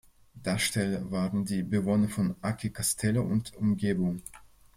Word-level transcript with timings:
Darsteller 0.33 1.11
waren 1.11 1.45
die 1.45 1.61
Bewohner 1.61 2.09
von 2.09 2.35
Aci 2.41 2.71
Castello 2.71 3.21
und 3.21 3.55
Umgebung. 3.55 4.23